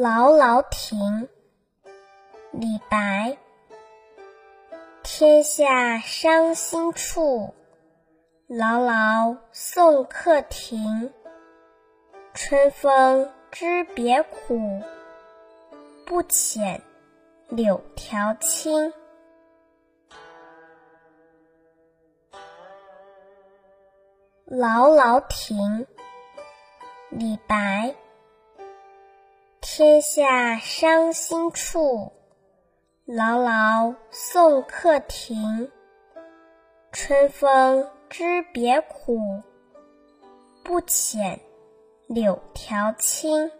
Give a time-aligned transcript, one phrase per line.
[0.00, 1.28] 劳劳亭，
[2.52, 3.36] 李白。
[5.02, 7.52] 天下伤心处，
[8.46, 11.12] 劳劳送客亭。
[12.32, 14.80] 春风知别苦，
[16.06, 16.80] 不遣
[17.48, 18.92] 柳条青。
[24.44, 25.88] 劳劳亭，
[27.10, 27.96] 李白。
[29.78, 32.10] 天下伤心处，
[33.04, 35.70] 劳劳送客亭。
[36.90, 39.20] 春风知别苦，
[40.64, 41.38] 不遣
[42.08, 43.52] 柳条青。